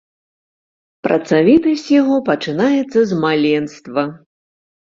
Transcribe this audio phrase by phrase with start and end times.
[1.07, 4.01] Працавітасць яго пачынаецца з маленства.